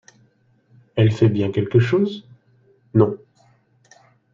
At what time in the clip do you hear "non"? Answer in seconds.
2.95-3.17